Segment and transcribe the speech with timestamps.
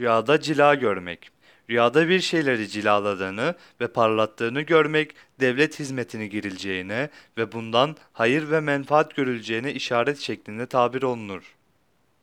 [0.00, 1.30] Rüyada cila görmek.
[1.70, 9.16] Rüyada bir şeyleri cilaladığını ve parlattığını görmek, devlet hizmetine girileceğine ve bundan hayır ve menfaat
[9.16, 11.54] görüleceğine işaret şeklinde tabir olunur.